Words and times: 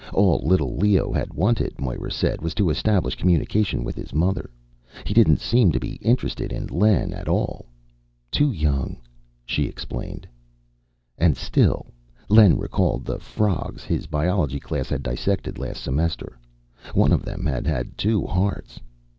All 0.15 0.39
little 0.41 0.75
Leo 0.77 1.13
had 1.13 1.31
wanted, 1.35 1.79
Moira 1.79 2.09
said, 2.11 2.41
was 2.41 2.55
to 2.55 2.71
establish 2.71 3.13
communication 3.17 3.83
with 3.83 3.95
his 3.95 4.15
mother 4.15 4.49
he 5.05 5.13
didn't 5.13 5.39
seem 5.39 5.71
to 5.73 5.79
be 5.79 5.97
interested 6.01 6.51
in 6.51 6.65
Len 6.65 7.13
at 7.13 7.27
all. 7.27 7.67
"Too 8.31 8.51
young," 8.51 8.97
she 9.45 9.65
explained. 9.65 10.27
And 11.19 11.37
still 11.37 11.85
Len 12.29 12.57
recalled 12.57 13.05
the 13.05 13.19
frogs 13.19 13.83
his 13.83 14.07
biology 14.07 14.59
class 14.59 14.89
had 14.89 15.03
dissected 15.03 15.59
last 15.59 15.83
semester. 15.83 16.35
One 16.95 17.11
of 17.11 17.21
them 17.23 17.45
had 17.45 17.67
had 17.67 17.95
two 17.95 18.25
hearts. 18.25 18.79